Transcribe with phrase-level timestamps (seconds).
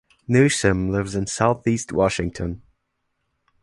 [0.27, 2.63] Newsham lives in Southeast Washington.